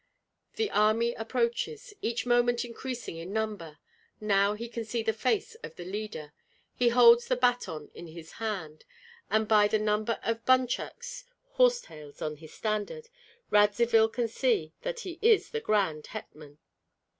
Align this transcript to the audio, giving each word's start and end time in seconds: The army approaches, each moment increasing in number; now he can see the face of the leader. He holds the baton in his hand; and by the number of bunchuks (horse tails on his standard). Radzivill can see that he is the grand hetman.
The 0.55 0.71
army 0.71 1.13
approaches, 1.13 1.93
each 2.01 2.25
moment 2.25 2.65
increasing 2.65 3.17
in 3.17 3.31
number; 3.31 3.77
now 4.19 4.55
he 4.55 4.67
can 4.67 4.83
see 4.83 5.03
the 5.03 5.13
face 5.13 5.53
of 5.63 5.75
the 5.75 5.85
leader. 5.85 6.33
He 6.73 6.89
holds 6.89 7.27
the 7.27 7.35
baton 7.35 7.91
in 7.93 8.07
his 8.07 8.31
hand; 8.41 8.83
and 9.29 9.47
by 9.47 9.67
the 9.67 9.77
number 9.77 10.17
of 10.23 10.43
bunchuks 10.43 11.25
(horse 11.51 11.81
tails 11.81 12.19
on 12.19 12.37
his 12.37 12.51
standard). 12.51 13.09
Radzivill 13.51 14.09
can 14.11 14.27
see 14.27 14.73
that 14.81 15.01
he 15.01 15.19
is 15.21 15.51
the 15.51 15.61
grand 15.61 16.07
hetman. 16.07 16.57